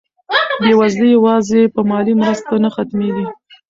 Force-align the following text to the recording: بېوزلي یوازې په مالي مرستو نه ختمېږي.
بېوزلي 0.61 1.07
یوازې 1.17 1.61
په 1.73 1.81
مالي 1.89 2.13
مرستو 2.21 2.55
نه 2.63 2.69
ختمېږي. 2.75 3.25